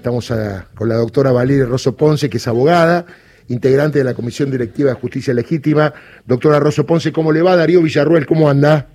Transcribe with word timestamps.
Estamos 0.00 0.32
con 0.74 0.88
la 0.88 0.94
doctora 0.94 1.30
Valeria 1.30 1.66
Rosso 1.66 1.94
Ponce, 1.94 2.30
que 2.30 2.38
es 2.38 2.48
abogada, 2.48 3.04
integrante 3.48 3.98
de 3.98 4.04
la 4.06 4.14
Comisión 4.14 4.50
Directiva 4.50 4.88
de 4.88 4.94
Justicia 4.94 5.34
Legítima. 5.34 5.92
Doctora 6.24 6.58
Rosso 6.58 6.86
Ponce, 6.86 7.12
¿cómo 7.12 7.30
le 7.32 7.42
va? 7.42 7.54
Darío 7.54 7.82
Villarruel, 7.82 8.24
¿cómo 8.24 8.48
anda? 8.48 8.86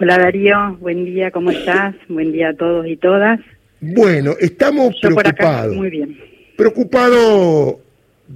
Hola 0.00 0.18
Darío, 0.18 0.76
buen 0.80 1.04
día, 1.04 1.30
¿cómo 1.30 1.52
estás? 1.52 1.94
Buen 2.08 2.32
día 2.32 2.48
a 2.48 2.54
todos 2.54 2.88
y 2.88 2.96
todas. 2.96 3.38
Bueno, 3.80 4.34
estamos 4.40 4.96
preocupados. 5.00 5.76
muy 5.76 5.90
bien. 5.90 6.18
Preocupado, 6.56 7.78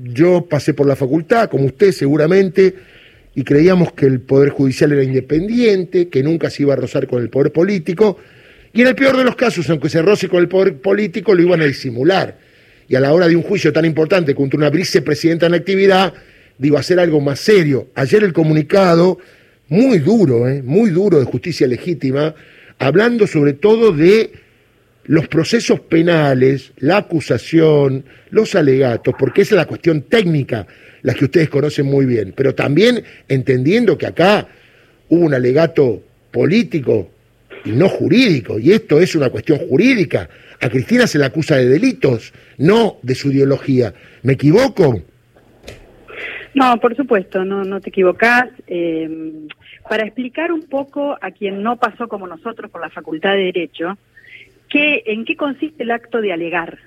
yo 0.05 0.47
pasé 0.49 0.75
por 0.75 0.87
la 0.87 0.95
facultad, 0.95 1.51
como 1.51 1.65
usted 1.65 1.91
seguramente, 1.91 2.73
y 3.35 3.43
creíamos 3.43 3.95
que 3.95 4.07
el 4.07 4.21
Poder 4.21 4.51
Judicial 4.51 4.93
era 4.93 5.03
independiente, 5.03 6.09
que 6.09 6.23
nunca 6.23 6.51
se 6.51 6.63
iba 6.63 6.75
a 6.75 6.77
rozar 6.77 7.09
con 7.09 7.21
el 7.21 7.31
Poder 7.31 7.51
Político, 7.51 8.17
y 8.73 8.82
en 8.82 8.89
el 8.89 8.95
peor 8.95 9.16
de 9.16 9.25
los 9.25 9.37
casos, 9.37 9.69
aunque 9.71 9.89
se 9.89 10.03
roce 10.03 10.29
con 10.29 10.41
el 10.41 10.48
Poder 10.48 10.77
Político, 10.77 11.34
lo 11.34 11.43
iban 11.43 11.61
a 11.61 11.64
disimular. 11.64 12.39
Y 12.89 12.95
a 12.95 13.01
la 13.01 13.12
hora 13.12 13.29
de 13.29 13.37
un 13.37 13.43
juicio 13.43 13.73
tan 13.73 13.84
importante 13.84 14.34
contra 14.34 14.59
una 14.59 14.70
vicepresidenta 14.70 15.47
en 15.47 15.55
actividad, 15.55 16.12
digo, 16.59 16.79
hacer 16.79 16.98
algo 17.01 17.20
más 17.20 17.41
serio. 17.41 17.88
Ayer 17.95 18.24
el 18.24 18.33
comunicado, 18.33 19.19
muy 19.69 19.98
duro, 19.98 20.48
¿eh? 20.48 20.62
muy 20.62 20.91
duro 20.91 21.19
de 21.19 21.24
justicia 21.24 21.66
legítima, 21.66 22.34
hablando 22.79 23.27
sobre 23.27 23.55
todo 23.55 23.93
de 23.93 24.33
los 25.05 25.29
procesos 25.29 25.80
penales, 25.80 26.73
la 26.79 26.98
acusación, 26.98 28.05
los 28.30 28.55
alegatos, 28.55 29.15
porque 29.19 29.43
esa 29.43 29.55
es 29.55 29.59
la 29.59 29.66
cuestión 29.66 30.02
técnica 30.02 30.66
las 31.02 31.16
que 31.16 31.27
ustedes 31.27 31.48
conocen 31.48 31.87
muy 31.87 32.07
bien, 32.07 32.35
pero 32.37 32.55
también 32.55 33.02
entendiendo 33.29 33.96
que 33.96 34.07
acá 34.07 34.48
hubo 35.09 35.24
un 35.24 35.32
alegato 35.32 36.02
político 36.30 37.10
y 37.65 37.71
no 37.71 37.89
jurídico, 37.89 38.59
y 38.59 38.73
esto 38.73 39.01
es 39.01 39.15
una 39.15 39.30
cuestión 39.30 39.59
jurídica. 39.59 40.29
A 40.61 40.69
Cristina 40.69 41.07
se 41.07 41.19
la 41.19 41.27
acusa 41.27 41.57
de 41.57 41.69
delitos, 41.69 42.33
no 42.59 42.99
de 43.03 43.15
su 43.15 43.30
ideología. 43.30 43.95
¿Me 44.23 44.35
equivoco? 44.35 45.03
No, 46.55 46.80
por 46.80 46.97
supuesto, 46.97 47.45
no, 47.45 47.65
no 47.65 47.80
te 47.80 47.91
equivocás. 47.91 48.49
Eh, 48.66 49.47
para 49.88 50.05
explicar 50.05 50.52
un 50.52 50.63
poco 50.63 51.16
a 51.21 51.30
quien 51.30 51.63
no 51.63 51.77
pasó 51.77 52.09
como 52.09 52.27
nosotros 52.27 52.71
por 52.71 52.80
la 52.80 52.91
Facultad 52.91 53.32
de 53.32 53.45
Derecho, 53.45 53.97
que, 54.69 55.02
en 55.07 55.25
qué 55.25 55.37
consiste 55.37 55.82
el 55.82 55.91
acto 55.91 56.21
de 56.21 56.32
alegar. 56.32 56.79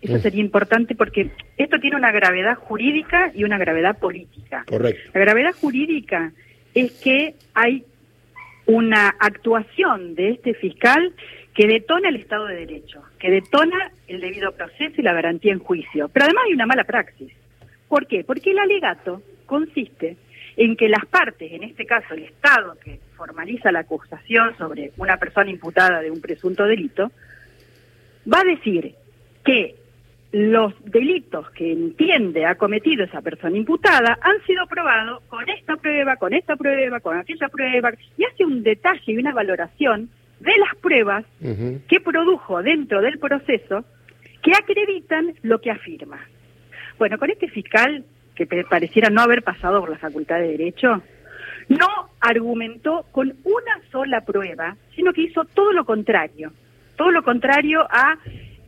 Eso 0.00 0.18
sería 0.18 0.40
importante 0.40 0.94
porque 0.94 1.30
esto 1.56 1.80
tiene 1.80 1.96
una 1.96 2.12
gravedad 2.12 2.54
jurídica 2.54 3.32
y 3.34 3.42
una 3.44 3.58
gravedad 3.58 3.98
política. 3.98 4.64
Correcto. 4.66 5.10
La 5.14 5.20
gravedad 5.20 5.52
jurídica 5.60 6.32
es 6.74 6.92
que 6.92 7.34
hay 7.54 7.84
una 8.66 9.14
actuación 9.18 10.14
de 10.14 10.30
este 10.30 10.54
fiscal 10.54 11.12
que 11.54 11.66
detona 11.66 12.10
el 12.10 12.16
Estado 12.16 12.46
de 12.46 12.56
Derecho, 12.56 13.02
que 13.18 13.30
detona 13.30 13.90
el 14.08 14.20
debido 14.20 14.52
proceso 14.52 14.94
y 14.98 15.02
la 15.02 15.14
garantía 15.14 15.52
en 15.52 15.58
juicio. 15.58 16.08
Pero 16.08 16.26
además 16.26 16.44
hay 16.46 16.52
una 16.52 16.66
mala 16.66 16.84
praxis. 16.84 17.32
¿Por 17.88 18.06
qué? 18.06 18.24
Porque 18.24 18.50
el 18.50 18.58
alegato 18.58 19.22
consiste 19.46 20.16
en 20.56 20.76
que 20.76 20.88
las 20.88 21.06
partes, 21.06 21.52
en 21.52 21.62
este 21.62 21.86
caso 21.86 22.14
el 22.14 22.24
Estado 22.24 22.76
que 22.82 22.98
formaliza 23.16 23.72
la 23.72 23.80
acusación 23.80 24.56
sobre 24.58 24.92
una 24.96 25.16
persona 25.16 25.50
imputada 25.50 26.00
de 26.00 26.10
un 26.10 26.20
presunto 26.20 26.64
delito, 26.64 27.10
va 28.32 28.40
a 28.40 28.44
decir 28.44 28.94
que 29.44 29.76
los 30.32 30.74
delitos 30.84 31.50
que 31.50 31.72
entiende 31.72 32.46
ha 32.46 32.56
cometido 32.56 33.04
esa 33.04 33.22
persona 33.22 33.56
imputada 33.56 34.18
han 34.20 34.44
sido 34.46 34.66
probados 34.66 35.22
con 35.28 35.48
esta 35.48 35.76
prueba, 35.76 36.16
con 36.16 36.34
esta 36.34 36.56
prueba, 36.56 37.00
con 37.00 37.16
aquella 37.16 37.48
prueba, 37.48 37.92
y 38.18 38.24
hace 38.24 38.44
un 38.44 38.62
detalle 38.62 39.12
y 39.12 39.16
una 39.16 39.32
valoración 39.32 40.10
de 40.40 40.52
las 40.58 40.74
pruebas 40.76 41.24
que 41.88 42.00
produjo 42.00 42.62
dentro 42.62 43.00
del 43.00 43.18
proceso 43.18 43.84
que 44.42 44.52
acreditan 44.52 45.34
lo 45.42 45.60
que 45.60 45.70
afirma. 45.70 46.20
Bueno, 46.98 47.18
con 47.18 47.30
este 47.30 47.48
fiscal, 47.48 48.04
que 48.34 48.46
pareciera 48.46 49.10
no 49.10 49.22
haber 49.22 49.42
pasado 49.42 49.80
por 49.80 49.90
la 49.90 49.98
Facultad 49.98 50.38
de 50.38 50.48
Derecho, 50.48 51.02
no 51.68 52.10
argumentó 52.20 53.06
con 53.12 53.34
una 53.44 53.80
sola 53.90 54.20
prueba, 54.20 54.76
sino 54.94 55.12
que 55.12 55.22
hizo 55.22 55.44
todo 55.44 55.72
lo 55.72 55.84
contrario, 55.84 56.52
todo 56.96 57.10
lo 57.10 57.22
contrario 57.22 57.86
a 57.90 58.18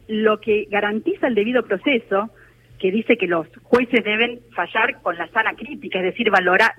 lo 0.08 0.40
que 0.40 0.66
garantiza 0.70 1.28
el 1.28 1.34
debido 1.34 1.62
proceso, 1.62 2.30
que 2.78 2.90
dice 2.90 3.16
que 3.16 3.26
los 3.26 3.46
jueces 3.64 4.04
deben 4.04 4.40
fallar 4.54 5.00
con 5.02 5.16
la 5.16 5.28
sana 5.28 5.54
crítica, 5.54 5.98
es 5.98 6.04
decir, 6.06 6.30
valora, 6.30 6.74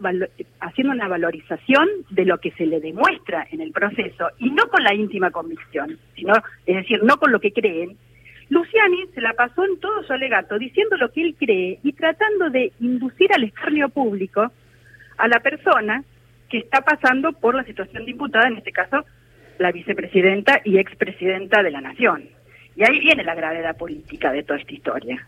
haciendo 0.62 0.94
una 0.94 1.07
valorización 1.07 1.88
de 2.09 2.25
lo 2.25 2.38
que 2.39 2.51
se 2.51 2.66
le 2.66 2.79
demuestra 2.79 3.45
en 3.51 3.62
el 3.62 3.72
proceso 3.72 4.29
y 4.39 4.50
no 4.50 4.68
con 4.69 4.84
la 4.84 4.94
íntima 4.94 5.29
convicción, 5.31 5.97
sino, 6.16 6.34
es 6.66 6.75
decir, 6.75 7.03
no 7.03 7.18
con 7.18 7.31
lo 7.31 7.39
que 7.39 7.51
creen. 7.51 7.97
Luciani 8.50 9.07
se 9.13 9.22
la 9.22 9.34
pasó 9.34 9.63
en 9.63 9.79
todo 9.79 10.01
su 10.03 10.13
alegato 10.13 10.57
diciendo 10.57 10.97
lo 10.97 11.12
que 11.12 11.22
él 11.22 11.35
cree 11.38 11.79
y 11.84 11.94
tratando 11.94 12.50
de 12.50 12.72
inducir 12.79 13.31
al 13.34 13.44
escarnio 13.44 13.89
público 13.89 14.51
a 15.18 15.28
la 15.28 15.39
persona 15.41 16.03
que 16.50 16.57
está 16.57 16.81
pasando 16.81 17.34
por 17.34 17.53
la 17.53 17.63
situación 17.63 18.06
de 18.06 18.12
imputada, 18.12 18.47
en 18.47 18.57
este 18.57 18.72
caso 18.72 19.06
la 19.59 19.72
vicepresidenta 19.72 20.62
y 20.63 20.79
expresidenta 20.79 21.62
de 21.62 21.72
la 21.72 21.81
Nación. 21.81 22.38
Y 22.79 22.84
ahí 22.84 23.00
viene 23.01 23.25
la 23.25 23.35
gravedad 23.35 23.75
política 23.75 24.31
de 24.31 24.44
toda 24.44 24.57
esta 24.57 24.73
historia. 24.73 25.28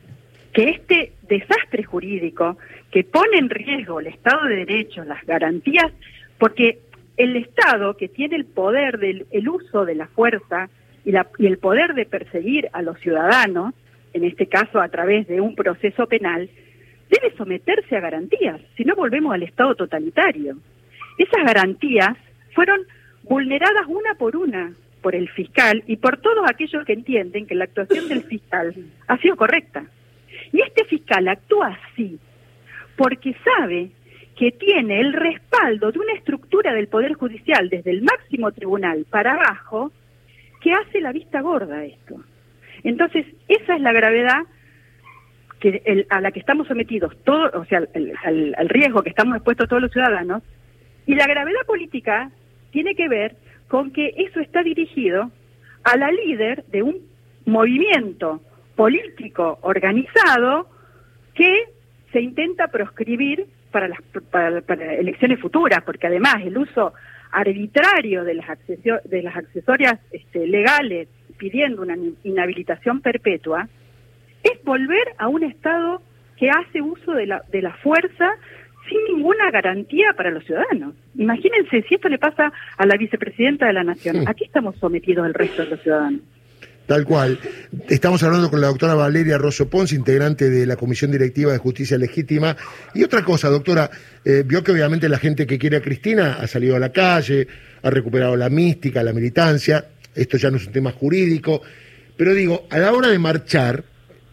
Que 0.53 0.69
este 0.69 1.11
desastre 1.23 1.83
jurídico 1.83 2.57
que 2.91 3.03
pone 3.03 3.37
en 3.39 3.49
riesgo 3.49 3.99
el 3.99 4.07
Estado 4.07 4.47
de 4.47 4.65
Derecho, 4.65 5.03
las 5.03 5.21
garantías, 5.25 5.91
porque 6.37 6.79
el 7.17 7.35
Estado 7.35 7.97
que 7.97 8.07
tiene 8.07 8.37
el 8.37 8.45
poder 8.45 8.99
del 8.99 9.25
el 9.31 9.49
uso 9.49 9.83
de 9.83 9.95
la 9.95 10.07
fuerza 10.07 10.69
y, 11.03 11.11
la, 11.11 11.27
y 11.37 11.45
el 11.45 11.57
poder 11.57 11.93
de 11.93 12.05
perseguir 12.05 12.69
a 12.71 12.81
los 12.81 12.97
ciudadanos, 12.99 13.73
en 14.13 14.23
este 14.23 14.47
caso 14.47 14.79
a 14.79 14.87
través 14.87 15.27
de 15.27 15.41
un 15.41 15.53
proceso 15.53 16.07
penal, 16.07 16.49
debe 17.09 17.35
someterse 17.35 17.97
a 17.97 17.99
garantías, 17.99 18.61
si 18.77 18.85
no 18.85 18.95
volvemos 18.95 19.33
al 19.33 19.43
Estado 19.43 19.75
totalitario. 19.75 20.55
Esas 21.17 21.43
garantías 21.43 22.17
fueron 22.55 22.79
vulneradas 23.23 23.87
una 23.87 24.15
por 24.15 24.37
una 24.37 24.71
por 25.01 25.15
el 25.15 25.29
fiscal 25.29 25.83
y 25.87 25.97
por 25.97 26.17
todos 26.17 26.49
aquellos 26.49 26.85
que 26.85 26.93
entienden 26.93 27.47
que 27.47 27.55
la 27.55 27.65
actuación 27.65 28.07
del 28.07 28.23
fiscal 28.23 28.73
ha 29.07 29.17
sido 29.17 29.35
correcta. 29.35 29.83
Y 30.51 30.61
este 30.61 30.85
fiscal 30.85 31.27
actúa 31.27 31.77
así 31.91 32.19
porque 32.95 33.35
sabe 33.43 33.89
que 34.37 34.51
tiene 34.51 34.99
el 34.99 35.13
respaldo 35.13 35.91
de 35.91 35.99
una 35.99 36.13
estructura 36.13 36.73
del 36.73 36.87
Poder 36.87 37.13
Judicial 37.13 37.69
desde 37.69 37.91
el 37.91 38.03
máximo 38.03 38.51
tribunal 38.51 39.05
para 39.09 39.33
abajo 39.33 39.91
que 40.61 40.71
hace 40.73 41.01
la 41.01 41.11
vista 41.11 41.41
gorda 41.41 41.77
a 41.77 41.85
esto. 41.85 42.23
Entonces, 42.83 43.25
esa 43.47 43.75
es 43.75 43.81
la 43.81 43.93
gravedad 43.93 44.43
que 45.59 46.07
a 46.09 46.21
la 46.21 46.31
que 46.31 46.39
estamos 46.39 46.67
sometidos, 46.67 47.15
todo, 47.23 47.51
o 47.53 47.65
sea, 47.65 47.83
al 47.93 48.69
riesgo 48.69 49.03
que 49.03 49.09
estamos 49.09 49.35
expuestos 49.35 49.69
todos 49.69 49.81
los 49.81 49.91
ciudadanos, 49.91 50.41
y 51.05 51.15
la 51.15 51.27
gravedad 51.27 51.61
política 51.67 52.31
tiene 52.71 52.95
que 52.95 53.07
ver 53.07 53.35
con 53.71 53.91
que 53.91 54.13
eso 54.17 54.41
está 54.41 54.63
dirigido 54.63 55.31
a 55.85 55.95
la 55.95 56.11
líder 56.11 56.65
de 56.65 56.83
un 56.83 56.97
movimiento 57.45 58.41
político 58.75 59.59
organizado 59.61 60.67
que 61.33 61.69
se 62.11 62.19
intenta 62.19 62.67
proscribir 62.67 63.45
para 63.71 63.87
las 63.87 64.01
para, 64.29 64.59
elecciones 64.95 65.39
futuras, 65.39 65.81
porque 65.85 66.07
además 66.07 66.35
el 66.43 66.57
uso 66.57 66.93
arbitrario 67.31 68.25
de 68.25 68.33
las, 68.33 68.45
de 68.67 69.21
las 69.23 69.37
accesorias 69.37 70.01
este, 70.11 70.45
legales 70.47 71.07
pidiendo 71.37 71.81
una 71.81 71.95
inhabilitación 72.25 72.99
perpetua 72.99 73.69
es 74.43 74.61
volver 74.65 75.13
a 75.17 75.29
un 75.29 75.43
Estado 75.43 76.01
que 76.35 76.49
hace 76.49 76.81
uso 76.81 77.13
de 77.13 77.25
la, 77.25 77.41
de 77.49 77.61
la 77.61 77.73
fuerza 77.75 78.33
sin 78.89 79.15
ninguna 79.15 79.51
garantía 79.51 80.13
para 80.15 80.31
los 80.31 80.43
ciudadanos. 80.45 80.95
Imagínense 81.15 81.83
si 81.87 81.95
esto 81.95 82.09
le 82.09 82.17
pasa 82.17 82.51
a 82.77 82.85
la 82.85 82.97
vicepresidenta 82.97 83.67
de 83.67 83.73
la 83.73 83.83
Nación. 83.83 84.27
Aquí 84.27 84.45
estamos 84.45 84.75
sometidos 84.77 85.25
el 85.25 85.33
resto 85.33 85.63
de 85.63 85.69
los 85.71 85.81
ciudadanos. 85.81 86.21
Tal 86.87 87.05
cual. 87.05 87.39
Estamos 87.87 88.21
hablando 88.23 88.49
con 88.49 88.59
la 88.59 88.67
doctora 88.67 88.95
Valeria 88.95 89.37
Rosso 89.37 89.69
Pons, 89.69 89.93
integrante 89.93 90.49
de 90.49 90.65
la 90.65 90.75
Comisión 90.75 91.11
Directiva 91.11 91.53
de 91.53 91.57
Justicia 91.57 91.97
Legítima. 91.97 92.57
Y 92.93 93.03
otra 93.03 93.23
cosa, 93.23 93.49
doctora, 93.49 93.89
eh, 94.25 94.43
vio 94.45 94.63
que 94.63 94.73
obviamente 94.73 95.07
la 95.07 95.17
gente 95.17 95.47
que 95.47 95.57
quiere 95.57 95.77
a 95.77 95.81
Cristina 95.81 96.37
ha 96.41 96.47
salido 96.47 96.75
a 96.75 96.79
la 96.79 96.91
calle, 96.91 97.47
ha 97.81 97.89
recuperado 97.89 98.35
la 98.35 98.49
mística, 98.49 99.03
la 99.03 99.13
militancia. 99.13 99.85
Esto 100.13 100.37
ya 100.37 100.51
no 100.51 100.57
es 100.57 100.67
un 100.67 100.73
tema 100.73 100.91
jurídico. 100.91 101.61
Pero 102.17 102.33
digo, 102.33 102.67
a 102.69 102.77
la 102.77 102.91
hora 102.91 103.07
de 103.07 103.19
marchar, 103.19 103.85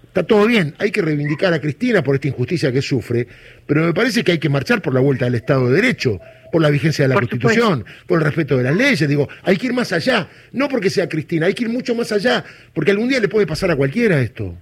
Está 0.08 0.22
todo 0.22 0.46
bien, 0.46 0.74
hay 0.78 0.90
que 0.90 1.02
reivindicar 1.02 1.52
a 1.52 1.60
Cristina 1.60 2.02
por 2.02 2.14
esta 2.14 2.28
injusticia 2.28 2.72
que 2.72 2.82
sufre, 2.82 3.28
pero 3.66 3.84
me 3.84 3.92
parece 3.92 4.24
que 4.24 4.32
hay 4.32 4.38
que 4.38 4.48
marchar 4.48 4.80
por 4.80 4.94
la 4.94 5.00
vuelta 5.00 5.26
del 5.26 5.36
Estado 5.36 5.68
de 5.68 5.76
Derecho, 5.76 6.18
por 6.50 6.62
la 6.62 6.70
vigencia 6.70 7.04
de 7.04 7.10
la 7.10 7.14
Constitución, 7.14 7.84
por 8.06 8.18
el 8.18 8.24
respeto 8.24 8.56
de 8.56 8.64
las 8.64 8.74
leyes. 8.74 9.06
Digo, 9.06 9.28
hay 9.42 9.58
que 9.58 9.66
ir 9.66 9.74
más 9.74 9.92
allá, 9.92 10.26
no 10.52 10.68
porque 10.68 10.88
sea 10.88 11.08
Cristina, 11.08 11.46
hay 11.46 11.54
que 11.54 11.64
ir 11.64 11.70
mucho 11.70 11.94
más 11.94 12.10
allá, 12.10 12.42
porque 12.72 12.90
algún 12.90 13.08
día 13.08 13.20
le 13.20 13.28
puede 13.28 13.46
pasar 13.46 13.70
a 13.70 13.76
cualquiera 13.76 14.18
esto. 14.20 14.54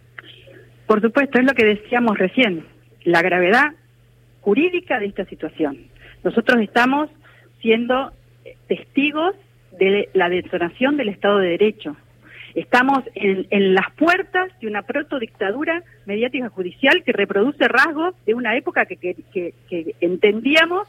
Por 0.87 1.01
supuesto, 1.01 1.39
es 1.39 1.45
lo 1.45 1.55
que 1.55 1.65
decíamos 1.65 2.19
recién, 2.19 2.65
la 3.05 3.23
gravedad 3.23 3.73
jurídica 4.41 4.99
de 4.99 5.07
esta 5.07 5.25
situación. 5.27 5.79
Nosotros 6.25 6.61
estamos 6.61 7.09
siendo 7.63 8.13
testigos 8.69 9.35
de 9.79 10.09
la 10.13 10.29
detonación 10.29 10.97
del 10.97 11.09
Estado 11.09 11.39
de 11.39 11.51
Derecho 11.51 11.97
Estamos 12.57 13.05
en, 13.15 13.47
en 13.51 13.75
las 13.75 13.93
puertas 13.93 14.51
de 14.63 14.67
una 14.67 14.81
protodictadura 14.81 15.83
mediática 16.07 16.49
judicial 16.49 17.03
que 17.05 17.13
reproduce 17.13 17.69
rasgos 17.69 18.15
de 18.25 18.33
una 18.33 18.57
época 18.57 18.87
que, 18.87 18.97
que, 18.97 19.53
que, 19.69 19.95
entendíamos 20.01 20.89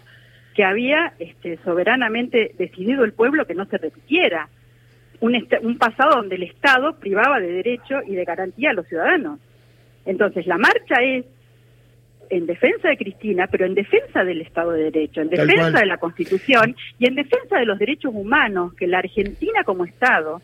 que 0.56 0.64
había 0.64 1.14
este, 1.20 1.60
soberanamente 1.66 2.56
decidido 2.58 3.04
el 3.04 3.12
pueblo 3.12 3.46
que 3.46 3.54
no 3.54 3.66
se 3.66 3.80
repitiera. 3.80 4.48
Un, 5.20 5.46
un 5.62 5.78
pasado 5.78 6.16
donde 6.16 6.36
el 6.36 6.44
Estado 6.44 6.98
privaba 7.00 7.42
de 7.42 7.52
derecho 7.52 8.00
y 8.08 8.16
de 8.16 8.24
garantía 8.24 8.70
a 8.70 8.74
los 8.74 8.88
ciudadanos. 8.88 9.42
Entonces, 10.06 10.48
la 10.48 10.58
marcha 10.58 11.04
es 11.04 11.26
en 12.30 12.46
defensa 12.46 12.88
de 12.88 12.96
Cristina, 12.96 13.48
pero 13.48 13.66
en 13.66 13.76
defensa 13.76 14.24
del 14.24 14.40
Estado 14.40 14.72
de 14.72 14.84
Derecho, 14.84 15.20
en 15.20 15.30
defensa 15.30 15.80
de 15.80 15.86
la 15.86 15.98
Constitución 15.98 16.78
y 16.98 17.08
en 17.08 17.16
defensa 17.16 17.58
de 17.58 17.66
los 17.66 17.78
derechos 17.78 18.14
humanos 18.16 18.74
que 18.76 18.88
la 18.88 19.00
Argentina 19.00 19.66
como 19.66 19.84
Estado 19.84 20.42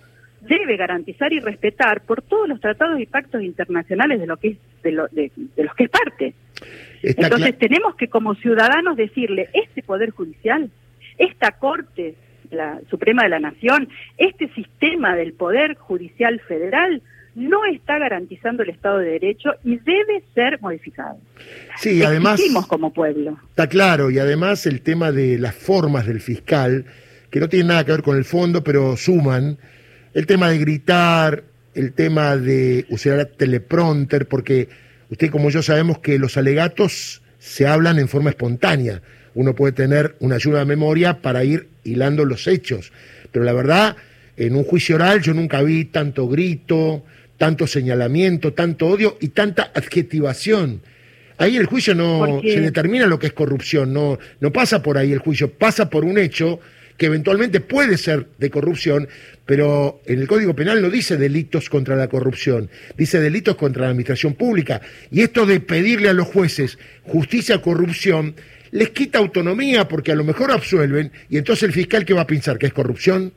debe 0.47 0.77
garantizar 0.77 1.31
y 1.33 1.39
respetar 1.39 2.01
por 2.01 2.21
todos 2.21 2.47
los 2.47 2.59
tratados 2.59 2.99
y 2.99 3.05
pactos 3.05 3.41
internacionales 3.41 4.19
de 4.19 4.27
lo 4.27 4.37
que 4.37 4.47
es 4.49 4.57
de, 4.83 4.91
los 4.91 5.75
que 5.75 5.83
es 5.83 5.89
parte. 5.89 6.33
Entonces 7.01 7.57
tenemos 7.57 7.95
que 7.95 8.07
como 8.07 8.35
ciudadanos 8.35 8.97
decirle 8.97 9.49
este 9.53 9.83
poder 9.83 10.11
judicial, 10.11 10.69
esta 11.17 11.51
Corte 11.51 12.15
la 12.51 12.79
Suprema 12.89 13.23
de 13.23 13.29
la 13.29 13.39
Nación, 13.39 13.89
este 14.17 14.47
sistema 14.53 15.15
del 15.15 15.33
poder 15.33 15.75
judicial 15.75 16.39
federal 16.41 17.01
no 17.35 17.65
está 17.65 17.97
garantizando 17.97 18.61
el 18.63 18.69
Estado 18.69 18.99
de 18.99 19.11
Derecho 19.11 19.53
y 19.63 19.77
debe 19.77 20.23
ser 20.35 20.61
modificado. 20.61 21.17
Sí, 21.77 22.03
además. 22.03 22.39
como 22.67 22.93
pueblo. 22.93 23.39
Está 23.49 23.67
claro, 23.67 24.11
y 24.11 24.19
además 24.19 24.67
el 24.67 24.81
tema 24.81 25.11
de 25.11 25.39
las 25.39 25.55
formas 25.55 26.05
del 26.05 26.21
fiscal, 26.21 26.85
que 27.31 27.39
no 27.39 27.49
tiene 27.49 27.69
nada 27.69 27.85
que 27.85 27.91
ver 27.91 28.03
con 28.03 28.17
el 28.17 28.25
fondo, 28.25 28.63
pero 28.63 28.95
suman, 28.95 29.57
el 30.13 30.25
tema 30.25 30.49
de 30.49 30.57
gritar, 30.57 31.43
el 31.73 31.93
tema 31.93 32.37
de 32.37 32.85
usar 32.89 33.25
teleprompter, 33.25 34.27
porque 34.27 34.69
usted 35.09 35.29
como 35.31 35.49
yo 35.49 35.61
sabemos 35.61 35.99
que 35.99 36.19
los 36.19 36.37
alegatos 36.37 37.21
se 37.39 37.67
hablan 37.67 37.99
en 37.99 38.07
forma 38.07 38.29
espontánea. 38.29 39.01
Uno 39.35 39.55
puede 39.55 39.73
tener 39.73 40.15
una 40.19 40.35
ayuda 40.35 40.59
de 40.59 40.65
memoria 40.65 41.21
para 41.21 41.43
ir 41.43 41.67
hilando 41.83 42.25
los 42.25 42.47
hechos, 42.47 42.91
pero 43.31 43.43
la 43.43 43.53
verdad, 43.53 43.97
en 44.37 44.55
un 44.55 44.63
juicio 44.63 44.95
oral 44.95 45.21
yo 45.21 45.33
nunca 45.33 45.61
vi 45.61 45.85
tanto 45.85 46.27
grito, 46.27 47.03
tanto 47.37 47.65
señalamiento, 47.65 48.53
tanto 48.53 48.87
odio 48.87 49.17
y 49.19 49.29
tanta 49.29 49.71
adjetivación. 49.73 50.81
Ahí 51.37 51.57
el 51.57 51.65
juicio 51.65 51.95
no 51.95 52.41
se 52.43 52.61
determina 52.61 53.07
lo 53.07 53.17
que 53.17 53.27
es 53.27 53.33
corrupción, 53.33 53.91
no, 53.91 54.19
no 54.39 54.53
pasa 54.53 54.83
por 54.83 54.99
ahí 54.99 55.11
el 55.11 55.17
juicio, 55.17 55.51
pasa 55.51 55.89
por 55.89 56.05
un 56.05 56.19
hecho 56.19 56.59
que 56.97 57.07
eventualmente 57.07 57.59
puede 57.59 57.97
ser 57.97 58.27
de 58.37 58.49
corrupción, 58.49 59.07
pero 59.45 60.01
en 60.05 60.19
el 60.19 60.27
Código 60.27 60.55
Penal 60.55 60.81
no 60.81 60.89
dice 60.89 61.17
delitos 61.17 61.69
contra 61.69 61.95
la 61.95 62.07
corrupción, 62.07 62.69
dice 62.97 63.19
delitos 63.19 63.55
contra 63.55 63.83
la 63.83 63.89
administración 63.89 64.35
pública. 64.35 64.81
Y 65.11 65.21
esto 65.21 65.45
de 65.45 65.59
pedirle 65.59 66.09
a 66.09 66.13
los 66.13 66.27
jueces 66.27 66.77
justicia 67.03 67.61
corrupción 67.61 68.35
les 68.71 68.89
quita 68.89 69.19
autonomía 69.19 69.87
porque 69.87 70.11
a 70.11 70.15
lo 70.15 70.23
mejor 70.23 70.51
absuelven 70.51 71.11
y 71.29 71.37
entonces 71.37 71.63
el 71.63 71.73
fiscal 71.73 72.05
que 72.05 72.13
va 72.13 72.21
a 72.21 72.27
pensar 72.27 72.57
que 72.57 72.65
es 72.65 72.73
corrupción. 72.73 73.31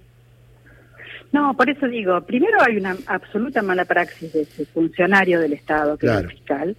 No, 1.32 1.54
por 1.54 1.68
eso 1.68 1.86
digo, 1.86 2.20
primero 2.22 2.56
hay 2.62 2.76
una 2.76 2.96
absoluta 3.06 3.60
mala 3.60 3.84
praxis 3.84 4.32
de 4.32 4.42
ese 4.42 4.64
funcionario 4.66 5.40
del 5.40 5.52
Estado, 5.52 5.98
que 5.98 6.06
es 6.06 6.12
el 6.12 6.28
fiscal, 6.28 6.76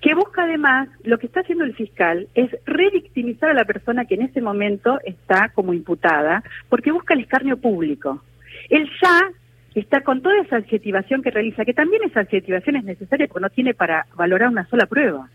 que 0.00 0.14
busca 0.14 0.44
además, 0.44 0.88
lo 1.02 1.18
que 1.18 1.26
está 1.26 1.40
haciendo 1.40 1.64
el 1.64 1.74
fiscal 1.74 2.28
es 2.34 2.50
revictimizar 2.64 3.50
a 3.50 3.54
la 3.54 3.64
persona 3.64 4.04
que 4.04 4.14
en 4.14 4.22
ese 4.22 4.40
momento 4.40 5.00
está 5.04 5.50
como 5.54 5.74
imputada, 5.74 6.42
porque 6.68 6.92
busca 6.92 7.14
el 7.14 7.20
escarnio 7.20 7.56
público. 7.56 8.22
Él 8.70 8.88
ya 9.02 9.30
está 9.74 10.02
con 10.02 10.22
toda 10.22 10.40
esa 10.40 10.56
adjetivación 10.56 11.22
que 11.22 11.30
realiza, 11.30 11.64
que 11.64 11.74
también 11.74 12.02
esa 12.04 12.20
adjetivación 12.20 12.76
es 12.76 12.84
necesaria 12.84 13.26
porque 13.26 13.42
no 13.42 13.50
tiene 13.50 13.74
para 13.74 14.06
valorar 14.14 14.48
una 14.48 14.66
sola 14.68 14.86
prueba. 14.86 15.28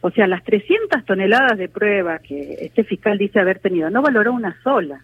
O 0.00 0.10
sea, 0.10 0.26
las 0.26 0.44
300 0.44 1.04
toneladas 1.04 1.58
de 1.58 1.68
prueba 1.68 2.18
que 2.18 2.58
este 2.60 2.84
fiscal 2.84 3.18
dice 3.18 3.40
haber 3.40 3.58
tenido, 3.58 3.90
no 3.90 4.02
valoró 4.02 4.32
una 4.32 4.56
sola. 4.62 5.00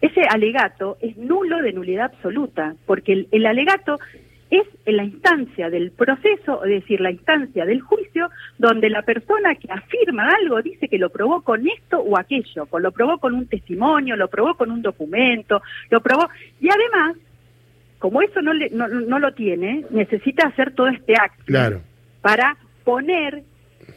Ese 0.00 0.22
alegato 0.28 0.96
es 1.00 1.16
nulo 1.16 1.62
de 1.62 1.72
nulidad 1.72 2.06
absoluta, 2.06 2.74
porque 2.86 3.26
el, 3.30 3.46
alegato 3.46 3.98
es 4.54 4.66
en 4.86 4.96
la 4.96 5.04
instancia 5.04 5.70
del 5.70 5.90
proceso, 5.90 6.64
es 6.64 6.70
decir, 6.70 7.00
la 7.00 7.10
instancia 7.10 7.64
del 7.64 7.80
juicio, 7.80 8.30
donde 8.58 8.90
la 8.90 9.02
persona 9.02 9.54
que 9.54 9.70
afirma 9.70 10.28
algo 10.28 10.62
dice 10.62 10.88
que 10.88 10.98
lo 10.98 11.10
probó 11.10 11.42
con 11.42 11.66
esto 11.68 11.98
o 11.98 12.18
aquello, 12.18 12.68
lo 12.78 12.92
probó 12.92 13.18
con 13.18 13.34
un 13.34 13.46
testimonio, 13.46 14.16
lo 14.16 14.28
probó 14.28 14.54
con 14.54 14.70
un 14.70 14.82
documento, 14.82 15.62
lo 15.90 16.00
probó, 16.00 16.28
y 16.60 16.68
además, 16.68 17.16
como 17.98 18.22
eso 18.22 18.42
no, 18.42 18.52
le, 18.52 18.70
no, 18.70 18.88
no 18.88 19.18
lo 19.18 19.32
tiene, 19.34 19.84
necesita 19.90 20.46
hacer 20.46 20.74
todo 20.74 20.88
este 20.88 21.14
acto 21.14 21.44
claro. 21.46 21.80
para 22.20 22.56
poner 22.84 23.42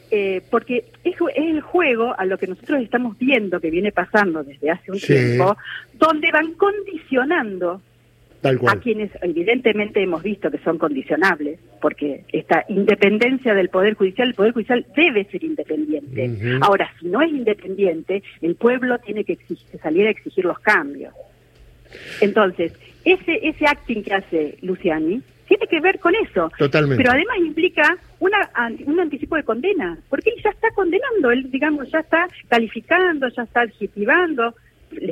eh, 0.10 0.42
porque 0.50 0.86
es, 1.04 1.16
el 1.36 1.62
juego 1.62 2.16
a 2.18 2.26
lo 2.26 2.38
que 2.38 2.48
nosotros 2.48 2.82
estamos 2.82 3.18
viendo 3.18 3.60
que 3.60 3.70
viene 3.70 3.92
pasando 3.92 4.44
desde 4.44 4.72
hace 4.72 4.92
un 4.92 5.00
tiempo, 5.00 5.58
donde 5.94 6.32
van 6.32 6.54
condicionando 6.54 7.82
a 8.44 8.76
quienes 8.80 9.12
evidentemente 9.22 10.02
hemos 10.02 10.24
visto 10.24 10.50
que 10.52 10.60
son 10.60 10.78
condicionables, 10.78 11.60
porque 11.82 12.24
esta 12.32 12.66
independencia 12.70 13.54
del 13.54 13.70
Poder 13.70 13.96
Judicial, 13.96 14.30
el 14.30 14.34
Poder 14.36 14.54
Judicial 14.54 14.86
debe 14.96 15.26
ser 15.26 15.44
independiente. 15.44 16.60
Ahora, 16.62 16.90
si 17.00 17.08
no 17.08 17.22
es 17.22 17.32
independiente, 17.32 18.24
el 18.42 18.56
pueblo 18.56 18.98
tiene 19.00 19.24
que 19.24 19.38
salir 19.82 20.08
a 20.08 20.12
exigir 20.12 20.46
los 20.46 20.60
cambios. 20.60 21.14
Entonces, 22.22 22.74
ese, 23.06 23.48
ese 23.48 23.66
acting 23.66 24.04
que 24.04 24.14
hace 24.14 24.58
Luciani 24.62 25.22
tiene 25.48 25.68
que 25.68 25.80
ver 25.80 26.00
con 26.00 26.14
eso. 26.16 26.52
Totalmente. 26.58 27.02
Pero 27.02 27.14
además 27.14 27.38
implica 27.40 27.98
una, 28.20 28.50
un 28.86 29.00
anticipo 29.00 29.36
de 29.36 29.44
condena, 29.44 29.98
porque 30.10 30.32
él 30.32 30.42
ya 30.44 30.50
está 30.50 30.70
condenando, 30.72 31.32
él, 31.32 31.50
digamos, 31.50 31.90
ya 31.90 32.00
está 32.00 32.28
calificando, 32.50 33.28
ya 33.30 33.44
está 33.44 33.62
adjetivando, 33.62 34.54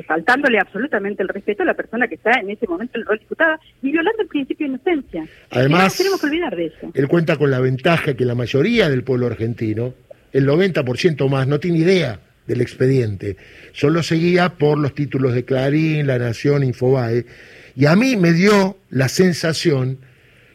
faltándole 0.06 0.58
absolutamente 0.58 1.22
el 1.22 1.28
respeto 1.28 1.62
a 1.62 1.66
la 1.66 1.74
persona 1.74 2.08
que 2.08 2.16
está 2.16 2.32
en 2.40 2.50
ese 2.50 2.66
momento 2.66 2.98
el 2.98 3.06
rol 3.06 3.18
diputada 3.18 3.58
y 3.82 3.90
violando 3.90 4.22
el 4.22 4.28
principio 4.28 4.66
de 4.66 4.74
inocencia. 4.74 5.26
Además, 5.50 5.96
tenemos 5.96 6.20
que 6.20 6.26
olvidar 6.26 6.56
de 6.56 6.66
eso. 6.66 6.90
Él 6.94 7.08
cuenta 7.08 7.36
con 7.36 7.50
la 7.50 7.60
ventaja 7.60 8.14
que 8.14 8.24
la 8.24 8.34
mayoría 8.34 8.88
del 8.88 9.02
pueblo 9.04 9.26
argentino, 9.26 9.94
el 10.32 10.46
90% 10.46 11.28
más, 11.28 11.46
no 11.46 11.60
tiene 11.60 11.78
idea 11.78 12.20
del 12.46 12.60
expediente. 12.60 13.36
Solo 13.72 14.02
seguía 14.02 14.50
por 14.50 14.78
los 14.78 14.94
títulos 14.94 15.34
de 15.34 15.44
Clarín, 15.44 16.06
La 16.06 16.18
Nación, 16.18 16.62
Infobae. 16.62 17.26
Y 17.74 17.86
a 17.86 17.96
mí 17.96 18.16
me 18.16 18.32
dio 18.32 18.78
la 18.90 19.08
sensación 19.08 19.98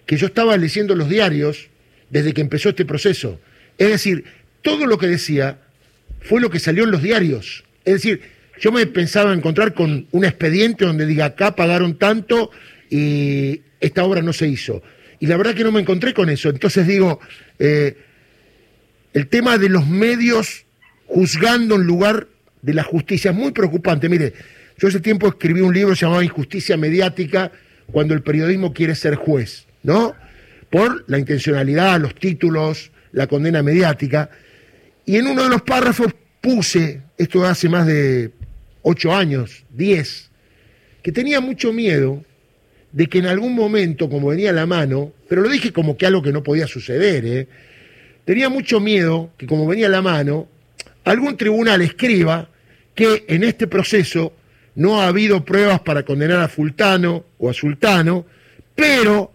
que 0.06 0.18
yo 0.18 0.28
estaba 0.28 0.58
leyendo 0.58 0.96
los 0.96 1.10
diarios 1.10 1.70
desde 2.10 2.34
que 2.34 2.42
empezó 2.42 2.70
este 2.70 2.86
proceso. 2.86 3.40
Es 3.78 3.90
decir, 3.90 4.26
todo 4.62 4.86
lo 4.86 4.98
que 4.98 5.08
decía 5.08 5.58
fue 6.22 6.42
lo 6.42 6.50
que 6.50 6.60
salió 6.60 6.84
en 6.84 6.92
los 6.92 7.02
diarios. 7.02 7.64
Es 7.86 7.94
decir, 7.94 8.22
yo 8.62 8.72
me 8.72 8.86
pensaba 8.86 9.34
encontrar 9.34 9.74
con 9.74 10.08
un 10.12 10.24
expediente 10.24 10.86
donde 10.86 11.08
diga 11.08 11.26
acá 11.26 11.56
pagaron 11.56 11.98
tanto 11.98 12.52
y 12.92 13.62
esta 13.80 14.04
obra 14.04 14.22
no 14.22 14.34
se 14.34 14.48
hizo. 14.48 14.84
Y 15.20 15.26
la 15.26 15.36
verdad 15.36 15.56
que 15.56 15.64
no 15.64 15.72
me 15.72 15.82
encontré 15.82 16.14
con 16.14 16.30
eso. 16.30 16.50
Entonces 16.50 16.86
digo, 16.86 17.20
eh, 17.58 17.98
el 19.14 19.28
tema 19.28 19.58
de 19.58 19.68
los 19.68 19.88
medios 19.88 20.66
juzgando 21.08 21.76
en 21.76 21.84
lugar 21.84 22.28
de 22.62 22.76
la 22.76 22.84
justicia 22.84 23.32
es 23.32 23.38
muy 23.38 23.52
preocupante. 23.52 24.08
Mire, 24.08 24.34
yo 24.78 24.88
hace 24.88 25.00
tiempo 25.00 25.28
escribí 25.28 25.62
un 25.62 25.74
libro 25.74 25.96
llamado 25.96 26.22
Injusticia 26.22 26.78
Mediática 26.78 27.52
cuando 27.92 28.14
el 28.14 28.22
periodismo 28.22 28.74
quiere 28.74 28.94
ser 28.94 29.16
juez. 29.16 29.66
¿no? 29.82 30.16
Por 30.70 31.04
la 31.08 31.18
intencionalidad, 31.18 32.00
los 32.00 32.14
títulos, 32.14 32.92
la 33.12 33.26
condena 33.26 33.64
mediática. 33.64 34.30
Y 35.04 35.18
en 35.18 35.26
uno 35.26 35.44
de 35.44 35.50
los 35.50 35.64
párrafos 35.64 36.14
puse, 36.42 37.02
esto 37.18 37.44
hace 37.44 37.68
más 37.68 37.88
de 37.88 38.32
ocho 38.84 39.14
años, 39.14 39.64
diez, 39.70 40.30
que 41.02 41.12
tenía 41.12 41.42
mucho 41.42 41.74
miedo 41.74 42.24
de 42.92 43.08
que 43.08 43.20
en 43.20 43.26
algún 43.26 43.56
momento, 43.56 44.10
como 44.10 44.30
venía 44.30 44.50
a 44.50 44.54
la 44.54 44.66
mano, 44.66 45.14
pero 45.30 45.42
lo 45.42 45.50
dije 45.50 45.72
como 45.72 45.98
que 45.98 46.06
algo 46.06 46.22
que 46.22 46.32
no 46.32 46.44
podía 46.44 46.68
suceder, 46.68 47.26
¿eh? 47.26 47.48
tenía 48.26 48.50
mucho 48.50 48.80
miedo 48.80 49.32
que 49.38 49.48
como 49.48 49.66
venía 49.66 49.88
a 49.88 49.90
la 49.90 50.02
mano, 50.02 50.48
algún 51.04 51.38
tribunal 51.38 51.82
escriba 51.82 52.50
que 52.94 53.26
en 53.28 53.44
este 53.44 53.68
proceso 53.68 54.34
no 54.76 55.02
ha 55.02 55.08
habido 55.08 55.44
pruebas 55.44 55.80
para 55.82 56.04
condenar 56.04 56.40
a 56.40 56.48
Fultano 56.48 57.26
o 57.38 57.50
a 57.50 57.54
Sultano, 57.54 58.26
pero 58.76 59.32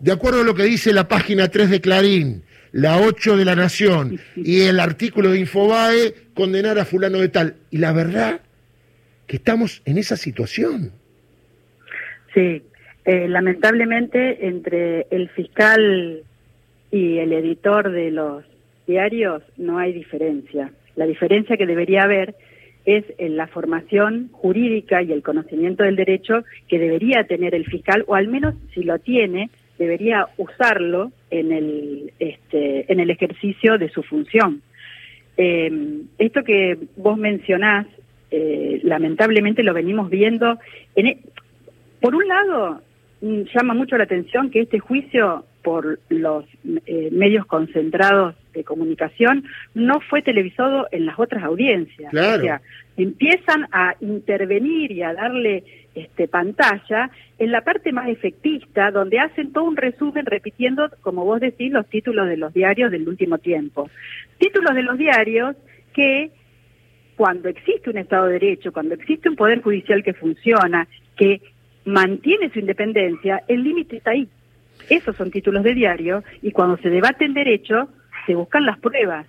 de 0.00 0.12
acuerdo 0.12 0.40
a 0.40 0.44
lo 0.44 0.54
que 0.54 0.64
dice 0.64 0.92
la 0.92 1.08
página 1.08 1.48
3 1.48 1.70
de 1.70 1.80
Clarín, 1.80 2.42
la 2.72 2.98
8 2.98 3.36
de 3.36 3.44
La 3.44 3.56
Nación 3.56 4.20
y 4.36 4.62
el 4.62 4.80
artículo 4.80 5.30
de 5.30 5.40
Infobae, 5.40 6.14
condenar 6.34 6.78
a 6.78 6.84
fulano 6.84 7.18
de 7.18 7.28
tal. 7.28 7.56
Y 7.70 7.78
la 7.78 7.92
verdad 7.92 8.40
que 9.26 9.36
estamos 9.36 9.82
en 9.84 9.98
esa 9.98 10.16
situación. 10.16 10.92
Sí, 12.34 12.62
eh, 13.04 13.28
lamentablemente 13.28 14.46
entre 14.46 15.06
el 15.10 15.28
fiscal 15.30 16.22
y 16.90 17.18
el 17.18 17.32
editor 17.32 17.90
de 17.90 18.10
los 18.10 18.44
diarios 18.86 19.42
no 19.56 19.78
hay 19.78 19.92
diferencia. 19.92 20.70
La 20.96 21.06
diferencia 21.06 21.56
que 21.56 21.66
debería 21.66 22.02
haber 22.02 22.34
es 22.84 23.04
la 23.18 23.48
formación 23.48 24.28
jurídica 24.32 25.02
y 25.02 25.12
el 25.12 25.22
conocimiento 25.22 25.82
del 25.82 25.96
derecho 25.96 26.44
que 26.68 26.78
debería 26.78 27.24
tener 27.24 27.54
el 27.54 27.66
fiscal, 27.66 28.04
o 28.06 28.14
al 28.14 28.28
menos 28.28 28.54
si 28.72 28.84
lo 28.84 28.98
tiene, 29.00 29.50
debería 29.76 30.28
usarlo 30.36 31.10
en 31.30 31.52
el, 31.52 32.12
este, 32.18 32.90
en 32.90 33.00
el 33.00 33.10
ejercicio 33.10 33.76
de 33.76 33.90
su 33.90 34.02
función. 34.02 34.62
Eh, 35.36 35.70
esto 36.18 36.44
que 36.44 36.78
vos 36.96 37.18
mencionás, 37.18 37.86
eh, 38.30 38.80
lamentablemente 38.82 39.62
lo 39.62 39.74
venimos 39.74 40.10
viendo. 40.10 40.58
En, 40.94 41.06
e, 41.06 41.18
por 42.00 42.14
un 42.14 42.26
lado, 42.28 42.80
mm, 43.20 43.42
llama 43.54 43.74
mucho 43.74 43.96
la 43.96 44.04
atención 44.04 44.50
que 44.50 44.60
este 44.60 44.78
juicio 44.78 45.44
por 45.62 45.98
los 46.10 46.44
eh, 46.86 47.08
medios 47.10 47.44
concentrados 47.46 48.36
de 48.54 48.62
comunicación 48.62 49.44
no 49.74 49.98
fue 49.98 50.22
televisado 50.22 50.86
en 50.92 51.06
las 51.06 51.18
otras 51.18 51.42
audiencias. 51.42 52.10
Claro. 52.10 52.40
O 52.40 52.44
sea, 52.44 52.60
empiezan 52.96 53.66
a 53.72 53.94
intervenir 54.00 54.92
y 54.92 55.02
a 55.02 55.12
darle 55.12 55.64
este, 55.96 56.28
pantalla 56.28 57.10
en 57.38 57.50
la 57.50 57.62
parte 57.62 57.90
más 57.90 58.08
efectista, 58.08 58.90
donde 58.90 59.18
hacen 59.18 59.52
todo 59.52 59.64
un 59.64 59.76
resumen 59.76 60.24
repitiendo, 60.26 60.88
como 61.00 61.24
vos 61.24 61.40
decís, 61.40 61.72
los 61.72 61.86
títulos 61.86 62.28
de 62.28 62.36
los 62.36 62.54
diarios 62.54 62.90
del 62.90 63.08
último 63.08 63.38
tiempo. 63.38 63.90
Títulos 64.38 64.74
de 64.74 64.82
los 64.82 64.96
diarios 64.98 65.56
que 65.92 66.30
cuando 67.16 67.48
existe 67.48 67.90
un 67.90 67.98
Estado 67.98 68.26
de 68.26 68.34
Derecho, 68.34 68.72
cuando 68.72 68.94
existe 68.94 69.28
un 69.28 69.36
Poder 69.36 69.62
Judicial 69.62 70.04
que 70.04 70.12
funciona, 70.12 70.86
que 71.16 71.40
mantiene 71.86 72.50
su 72.50 72.58
independencia, 72.58 73.42
el 73.48 73.64
límite 73.64 73.96
está 73.96 74.10
ahí. 74.10 74.28
Esos 74.90 75.16
son 75.16 75.30
títulos 75.30 75.64
de 75.64 75.74
diario 75.74 76.22
y 76.42 76.52
cuando 76.52 76.76
se 76.78 76.90
debate 76.90 77.24
el 77.24 77.34
derecho 77.34 77.88
se 78.26 78.34
buscan 78.34 78.66
las 78.66 78.78
pruebas. 78.78 79.26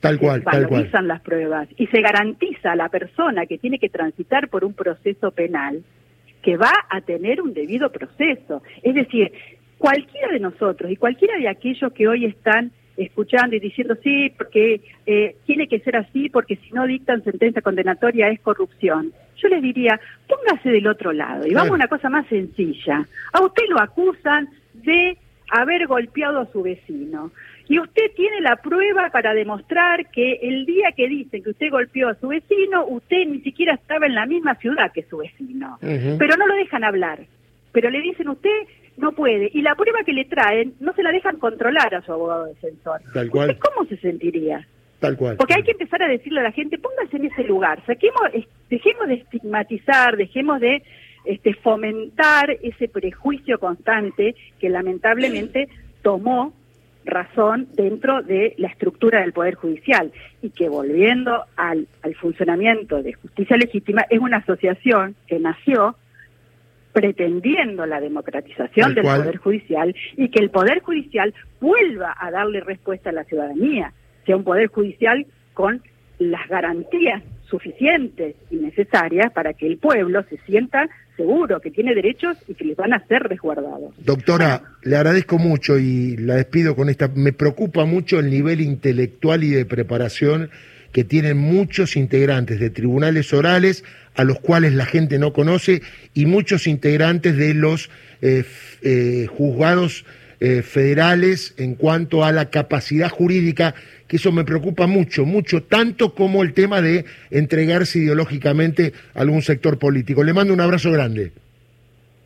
Tal 0.00 0.18
cual, 0.18 0.40
se 0.40 0.44
tal 0.44 0.68
cual. 0.68 1.08
las 1.08 1.22
pruebas 1.22 1.68
y 1.78 1.86
se 1.86 2.02
garantiza 2.02 2.72
a 2.72 2.76
la 2.76 2.90
persona 2.90 3.46
que 3.46 3.58
tiene 3.58 3.78
que 3.78 3.88
transitar 3.88 4.48
por 4.48 4.64
un 4.64 4.74
proceso 4.74 5.30
penal 5.30 5.82
que 6.42 6.58
va 6.58 6.72
a 6.90 7.00
tener 7.00 7.40
un 7.40 7.54
debido 7.54 7.90
proceso. 7.90 8.62
Es 8.82 8.94
decir, 8.94 9.32
cualquiera 9.78 10.28
de 10.28 10.40
nosotros 10.40 10.90
y 10.90 10.96
cualquiera 10.96 11.38
de 11.38 11.48
aquellos 11.48 11.90
que 11.94 12.06
hoy 12.06 12.26
están 12.26 12.70
escuchando 12.96 13.56
y 13.56 13.60
diciendo 13.60 13.96
sí, 14.02 14.32
porque 14.36 14.80
eh, 15.06 15.36
tiene 15.46 15.66
que 15.66 15.80
ser 15.80 15.96
así, 15.96 16.28
porque 16.28 16.56
si 16.56 16.70
no 16.72 16.86
dictan 16.86 17.24
sentencia 17.24 17.62
condenatoria 17.62 18.28
es 18.28 18.40
corrupción. 18.40 19.12
Yo 19.36 19.48
les 19.48 19.62
diría, 19.62 20.00
póngase 20.28 20.70
del 20.70 20.86
otro 20.86 21.12
lado 21.12 21.46
y 21.46 21.54
vamos 21.54 21.72
a 21.72 21.74
una 21.74 21.88
cosa 21.88 22.08
más 22.08 22.26
sencilla. 22.28 23.06
A 23.32 23.40
usted 23.42 23.64
lo 23.68 23.80
acusan 23.80 24.48
de 24.74 25.18
haber 25.50 25.86
golpeado 25.86 26.40
a 26.40 26.52
su 26.52 26.62
vecino. 26.62 27.30
Y 27.66 27.78
usted 27.78 28.12
tiene 28.14 28.40
la 28.42 28.56
prueba 28.56 29.08
para 29.10 29.32
demostrar 29.32 30.10
que 30.10 30.34
el 30.42 30.66
día 30.66 30.92
que 30.92 31.08
dicen 31.08 31.42
que 31.42 31.50
usted 31.50 31.70
golpeó 31.70 32.08
a 32.08 32.14
su 32.14 32.28
vecino, 32.28 32.84
usted 32.86 33.26
ni 33.26 33.40
siquiera 33.40 33.74
estaba 33.74 34.06
en 34.06 34.14
la 34.14 34.26
misma 34.26 34.54
ciudad 34.56 34.92
que 34.92 35.04
su 35.04 35.18
vecino. 35.18 35.78
Pero 35.80 36.36
no 36.36 36.46
lo 36.46 36.54
dejan 36.54 36.84
hablar. 36.84 37.20
Pero 37.72 37.90
le 37.90 38.00
dicen 38.02 38.28
usted 38.28 38.50
no 38.96 39.12
puede. 39.12 39.50
Y 39.52 39.62
la 39.62 39.74
prueba 39.74 40.00
que 40.04 40.12
le 40.12 40.24
traen 40.24 40.74
no 40.80 40.92
se 40.94 41.02
la 41.02 41.12
dejan 41.12 41.38
controlar 41.38 41.94
a 41.94 42.02
su 42.02 42.12
abogado 42.12 42.46
defensor. 42.46 43.00
Tal 43.12 43.30
cual. 43.30 43.58
¿Cómo 43.58 43.88
se 43.88 43.96
sentiría? 43.98 44.66
Tal 45.00 45.16
cual. 45.16 45.36
Porque 45.36 45.54
hay 45.54 45.62
que 45.62 45.72
empezar 45.72 46.02
a 46.02 46.08
decirle 46.08 46.40
a 46.40 46.44
la 46.44 46.52
gente, 46.52 46.78
póngase 46.78 47.16
en 47.16 47.26
ese 47.26 47.44
lugar, 47.44 47.84
saquemos, 47.86 48.22
dejemos 48.70 49.08
de 49.08 49.14
estigmatizar, 49.14 50.16
dejemos 50.16 50.60
de 50.60 50.82
este, 51.24 51.54
fomentar 51.54 52.50
ese 52.62 52.88
prejuicio 52.88 53.58
constante 53.58 54.34
que 54.58 54.68
lamentablemente 54.68 55.68
tomó 56.02 56.52
razón 57.04 57.68
dentro 57.74 58.22
de 58.22 58.54
la 58.56 58.68
estructura 58.68 59.20
del 59.20 59.32
Poder 59.32 59.54
Judicial 59.54 60.10
y 60.40 60.50
que 60.50 60.68
volviendo 60.68 61.44
al, 61.56 61.86
al 62.02 62.14
funcionamiento 62.14 63.02
de 63.02 63.12
justicia 63.12 63.56
legítima 63.56 64.06
es 64.08 64.20
una 64.20 64.38
asociación 64.38 65.14
que 65.26 65.38
nació 65.38 65.96
pretendiendo 66.94 67.84
la 67.84 68.00
democratización 68.00 68.94
del 68.94 69.04
Poder 69.04 69.36
Judicial 69.36 69.94
y 70.16 70.30
que 70.30 70.38
el 70.38 70.50
Poder 70.50 70.80
Judicial 70.80 71.34
vuelva 71.60 72.16
a 72.18 72.30
darle 72.30 72.60
respuesta 72.60 73.10
a 73.10 73.12
la 73.12 73.24
ciudadanía, 73.24 73.92
sea 74.24 74.36
un 74.36 74.44
Poder 74.44 74.68
Judicial 74.68 75.26
con 75.52 75.82
las 76.18 76.48
garantías 76.48 77.22
suficientes 77.50 78.36
y 78.50 78.56
necesarias 78.56 79.32
para 79.32 79.52
que 79.52 79.66
el 79.66 79.78
pueblo 79.78 80.24
se 80.30 80.38
sienta 80.46 80.88
seguro 81.16 81.60
que 81.60 81.70
tiene 81.70 81.94
derechos 81.94 82.38
y 82.48 82.54
que 82.54 82.64
les 82.64 82.76
van 82.76 82.92
a 82.92 83.04
ser 83.06 83.22
resguardados. 83.24 83.94
Doctora, 83.98 84.62
le 84.82 84.96
agradezco 84.96 85.38
mucho 85.38 85.78
y 85.78 86.16
la 86.16 86.36
despido 86.36 86.76
con 86.76 86.88
esta. 86.88 87.08
Me 87.08 87.32
preocupa 87.32 87.84
mucho 87.84 88.20
el 88.20 88.30
nivel 88.30 88.60
intelectual 88.60 89.42
y 89.44 89.50
de 89.50 89.66
preparación 89.66 90.50
que 90.92 91.02
tienen 91.02 91.36
muchos 91.36 91.96
integrantes 91.96 92.60
de 92.60 92.70
tribunales 92.70 93.32
orales 93.32 93.84
a 94.14 94.24
los 94.24 94.40
cuales 94.40 94.74
la 94.74 94.86
gente 94.86 95.18
no 95.18 95.32
conoce 95.32 95.82
y 96.14 96.26
muchos 96.26 96.66
integrantes 96.66 97.36
de 97.36 97.54
los 97.54 97.90
eh, 98.22 98.44
eh, 98.82 99.26
juzgados 99.28 100.04
eh, 100.40 100.62
federales 100.62 101.54
en 101.56 101.74
cuanto 101.74 102.24
a 102.24 102.32
la 102.32 102.50
capacidad 102.50 103.08
jurídica, 103.08 103.74
que 104.06 104.16
eso 104.16 104.32
me 104.32 104.44
preocupa 104.44 104.86
mucho, 104.86 105.24
mucho, 105.24 105.62
tanto 105.62 106.14
como 106.14 106.42
el 106.42 106.52
tema 106.52 106.82
de 106.82 107.04
entregarse 107.30 108.00
ideológicamente 108.00 108.92
a 109.14 109.20
algún 109.22 109.42
sector 109.42 109.78
político. 109.78 110.22
Le 110.22 110.32
mando 110.32 110.52
un 110.52 110.60
abrazo 110.60 110.90
grande. 110.92 111.32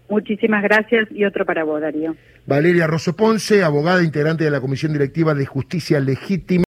Muchísimas 0.09 0.63
gracias 0.63 1.09
y 1.13 1.25
otro 1.25 1.45
para 1.45 1.65
vos, 1.65 1.81
Darío. 1.81 2.17
Valeria 2.47 2.87
Rosso 2.87 3.15
Ponce, 3.15 3.63
abogada 3.63 4.03
integrante 4.03 4.43
de 4.43 4.51
la 4.51 4.61
Comisión 4.61 4.93
Directiva 4.93 5.35
de 5.35 5.45
Justicia 5.45 6.01
Legítima. 6.01 6.65